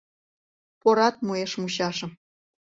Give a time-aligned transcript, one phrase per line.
[0.81, 2.11] «Порат» муэш мучашым.